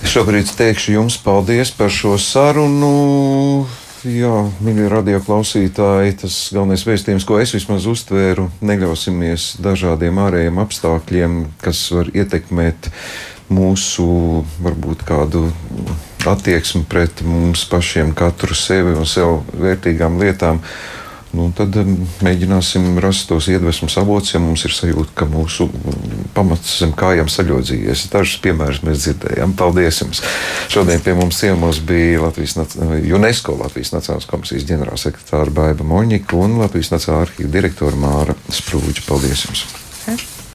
Šobrīd 0.03 0.51
teikšu 0.59 0.97
jums 0.97 1.17
paldies 1.23 1.71
par 1.77 1.93
šo 1.95 2.17
sarunu. 2.19 3.67
Jā, 4.03 4.35
mīļie 4.67 4.89
radioklausītāji, 4.91 6.17
tas 6.25 6.37
galvenais 6.51 6.83
vēstījums, 6.83 7.23
ko 7.23 7.37
es 7.39 7.53
vismaz 7.55 7.85
uztvēru, 7.87 8.49
neļausimies 8.67 9.61
dažādiem 9.63 10.19
ārējiem 10.19 10.59
apstākļiem, 10.59 11.37
kas 11.63 11.85
var 11.95 12.11
ietekmēt 12.11 12.91
mūsu 13.55 14.09
varbūt 14.65 15.05
kādu 15.07 15.45
attieksmi 16.27 16.83
pret 16.91 17.23
mums 17.23 17.63
pašiem, 17.71 18.11
katru 18.19 18.59
sevi 18.59 18.97
un 18.99 19.07
sev 19.07 19.45
vērtīgām 19.55 20.19
lietām. 20.19 20.59
Nu, 21.33 21.47
tad 21.57 21.73
um, 21.81 21.95
mēģināsim 22.25 22.99
rast 23.01 23.25
tos 23.31 23.47
iedvesmas 23.49 23.95
avotus, 24.01 24.35
ja 24.35 24.41
mums 24.43 24.67
ir 24.69 24.75
sajūta, 24.77 25.15
ka 25.17 25.29
mūsu 25.31 25.65
mm, 25.71 26.27
pamats 26.37 26.75
zem 26.83 26.93
kājām 26.97 27.31
saļodzījies. 27.33 28.05
Dažus 28.13 28.41
piemērus 28.45 28.83
mēs 28.85 29.07
dzirdējām. 29.07 29.55
Paldies 29.57 30.03
jums! 30.03 30.21
Šodien 30.73 31.01
pie 31.05 31.17
mums 31.17 31.41
ciemos 31.41 31.81
bija 31.89 32.27
Latvijas, 32.27 32.59
UNESCO 32.77 33.57
Latvijas 33.63 33.95
Nacionālās 33.97 34.29
komisijas 34.29 34.69
ģenerālsekretāra 34.69 35.57
Baiba 35.57 35.89
Moņika 35.89 36.37
un 36.37 36.61
Latvijas 36.61 36.93
Nacionālā 36.93 37.31
arhīva 37.31 37.57
direktora 37.57 38.05
Māra 38.05 38.37
Sprūģa. 38.53 39.09
Paldies 39.09 39.49
jums! 39.49 39.67
Ja. 40.05 40.21